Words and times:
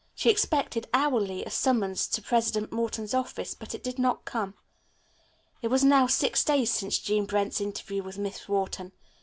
She 0.15 0.31
expected 0.31 0.87
hourly 0.95 1.45
a 1.45 1.51
summons 1.51 2.07
to 2.07 2.23
President 2.23 2.71
Morton's 2.71 3.13
office, 3.13 3.53
but 3.53 3.75
it 3.75 3.83
did 3.83 3.99
not 3.99 4.25
come. 4.25 4.55
It 5.61 5.67
was 5.67 5.83
now 5.83 6.07
six 6.07 6.43
days 6.43 6.71
since 6.73 6.97
Jean 6.97 7.27
Brent's 7.27 7.61
interview 7.61 8.01
with 8.01 8.17
Miss 8.17 8.49
Wharton. 8.49 8.93